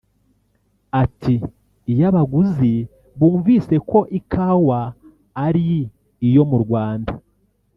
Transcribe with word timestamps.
Ati 1.03 1.35
“Iyo 1.91 2.03
abaguzi 2.09 2.73
bumvise 3.19 3.75
ko 3.89 3.99
ikawa 4.19 4.79
ari 5.45 5.67
iyo 6.27 6.43
mu 6.49 6.57
Rwanda 6.63 7.11